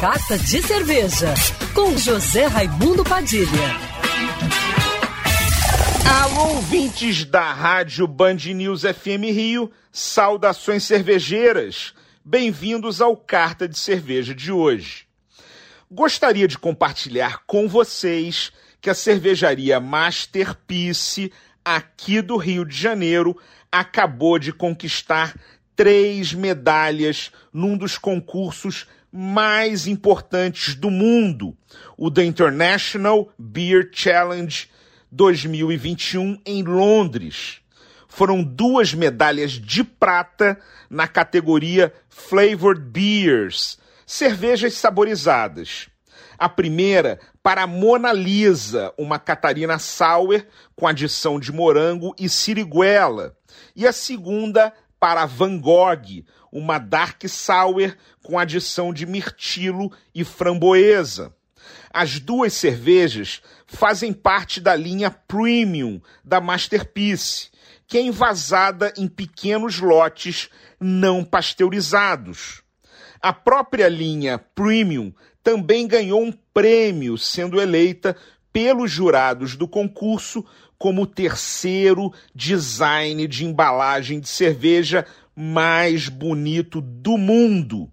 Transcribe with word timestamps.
Carta 0.00 0.38
de 0.38 0.62
Cerveja, 0.62 1.34
com 1.74 1.94
José 1.98 2.46
Raimundo 2.46 3.04
Padilha. 3.04 3.76
Alô, 6.22 6.54
ouvintes 6.54 7.26
da 7.26 7.52
Rádio 7.52 8.06
Band 8.06 8.36
News 8.54 8.80
FM 8.80 9.28
Rio, 9.30 9.70
saudações 9.92 10.84
cervejeiras. 10.84 11.92
Bem-vindos 12.24 13.02
ao 13.02 13.14
Carta 13.14 13.68
de 13.68 13.78
Cerveja 13.78 14.34
de 14.34 14.50
hoje. 14.50 15.04
Gostaria 15.90 16.48
de 16.48 16.56
compartilhar 16.56 17.42
com 17.46 17.68
vocês 17.68 18.50
que 18.80 18.88
a 18.88 18.94
cervejaria 18.94 19.78
Masterpiece, 19.80 21.30
aqui 21.62 22.22
do 22.22 22.38
Rio 22.38 22.64
de 22.64 22.74
Janeiro, 22.74 23.36
acabou 23.70 24.38
de 24.38 24.50
conquistar 24.50 25.34
três 25.76 26.32
medalhas 26.32 27.30
num 27.52 27.76
dos 27.76 27.98
concursos 27.98 28.86
mais 29.12 29.86
importantes 29.86 30.74
do 30.74 30.90
mundo, 30.90 31.56
o 31.96 32.10
The 32.10 32.24
International 32.24 33.32
Beer 33.38 33.90
Challenge 33.92 34.68
2021 35.10 36.40
em 36.46 36.62
Londres. 36.62 37.60
Foram 38.08 38.42
duas 38.42 38.92
medalhas 38.92 39.52
de 39.52 39.84
prata 39.84 40.58
na 40.88 41.06
categoria 41.06 41.92
Flavored 42.08 42.80
Beers, 42.80 43.78
cervejas 44.06 44.74
saborizadas. 44.74 45.88
A 46.38 46.48
primeira 46.48 47.20
para 47.42 47.66
Mona 47.66 48.12
Lisa, 48.12 48.92
uma 48.98 49.18
Catarina 49.18 49.78
Sour 49.78 50.44
com 50.74 50.86
adição 50.86 51.38
de 51.38 51.52
morango 51.52 52.14
e 52.18 52.28
siriguela. 52.28 53.36
E 53.76 53.86
a 53.86 53.92
segunda 53.92 54.72
para 55.00 55.24
Van 55.24 55.58
Gogh, 55.58 56.22
uma 56.52 56.78
Dark 56.78 57.26
Sour 57.26 57.96
com 58.22 58.38
adição 58.38 58.92
de 58.92 59.06
mirtilo 59.06 59.90
e 60.14 60.22
framboesa. 60.22 61.34
As 61.92 62.20
duas 62.20 62.52
cervejas 62.52 63.40
fazem 63.66 64.12
parte 64.12 64.60
da 64.60 64.76
linha 64.76 65.10
Premium 65.10 66.00
da 66.22 66.40
Masterpiece, 66.40 67.50
que 67.86 67.98
é 67.98 68.02
envasada 68.02 68.92
em 68.96 69.08
pequenos 69.08 69.80
lotes 69.80 70.48
não 70.78 71.24
pasteurizados. 71.24 72.62
A 73.20 73.32
própria 73.32 73.88
linha 73.88 74.38
Premium 74.38 75.12
também 75.42 75.86
ganhou 75.86 76.22
um 76.22 76.32
prêmio, 76.52 77.16
sendo 77.16 77.60
eleita 77.60 78.16
pelos 78.52 78.90
jurados 78.90 79.56
do 79.56 79.66
concurso 79.66 80.44
como 80.80 81.02
o 81.02 81.06
terceiro 81.06 82.10
design 82.34 83.28
de 83.28 83.44
embalagem 83.44 84.18
de 84.18 84.30
cerveja 84.30 85.04
mais 85.36 86.08
bonito 86.08 86.80
do 86.80 87.18
mundo. 87.18 87.92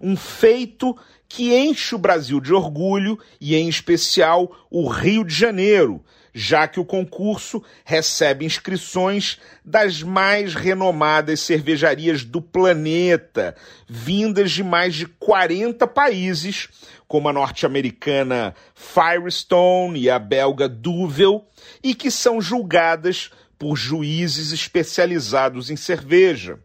Um 0.00 0.16
feito 0.16 0.96
que 1.28 1.54
enche 1.54 1.94
o 1.94 1.98
Brasil 1.98 2.40
de 2.40 2.54
orgulho 2.54 3.18
e, 3.40 3.54
em 3.54 3.68
especial, 3.68 4.50
o 4.70 4.88
Rio 4.88 5.22
de 5.24 5.34
Janeiro, 5.34 6.02
já 6.32 6.66
que 6.66 6.80
o 6.80 6.84
concurso 6.84 7.62
recebe 7.84 8.46
inscrições 8.46 9.38
das 9.64 10.02
mais 10.02 10.54
renomadas 10.54 11.40
cervejarias 11.40 12.24
do 12.24 12.40
planeta, 12.40 13.54
vindas 13.86 14.52
de 14.52 14.64
mais 14.64 14.94
de 14.94 15.06
40 15.06 15.86
países, 15.86 16.68
como 17.06 17.28
a 17.28 17.32
norte-americana 17.32 18.54
Firestone 18.74 20.00
e 20.00 20.10
a 20.10 20.18
belga 20.18 20.68
Duvel, 20.68 21.46
e 21.82 21.94
que 21.94 22.10
são 22.10 22.40
julgadas 22.40 23.30
por 23.58 23.76
juízes 23.76 24.52
especializados 24.52 25.70
em 25.70 25.76
cerveja. 25.76 26.58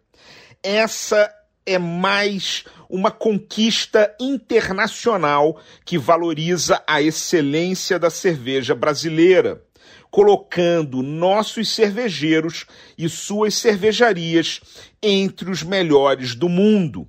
Essa 0.61 1.29
é 1.65 1.77
mais 1.77 2.65
uma 2.89 3.11
conquista 3.11 4.15
internacional 4.19 5.59
que 5.85 5.97
valoriza 5.97 6.83
a 6.85 7.01
excelência 7.01 7.97
da 7.97 8.09
cerveja 8.09 8.75
brasileira, 8.75 9.63
colocando 10.11 11.01
nossos 11.01 11.69
cervejeiros 11.69 12.65
e 12.97 13.09
suas 13.09 13.55
cervejarias 13.55 14.61
entre 15.01 15.49
os 15.49 15.63
melhores 15.63 16.35
do 16.35 16.47
mundo. 16.47 17.07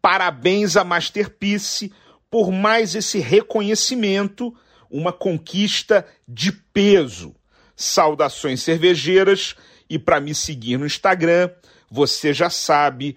Parabéns 0.00 0.76
à 0.76 0.84
Masterpiece 0.84 1.92
por 2.30 2.52
mais 2.52 2.94
esse 2.94 3.18
reconhecimento, 3.18 4.54
uma 4.90 5.12
conquista 5.12 6.06
de 6.26 6.52
peso. 6.52 7.34
Saudações 7.74 8.62
cervejeiras 8.62 9.56
e 9.88 9.98
para 9.98 10.20
me 10.20 10.34
seguir 10.34 10.78
no 10.78 10.86
Instagram, 10.86 11.50
você 11.90 12.32
já 12.32 12.48
sabe, 12.48 13.16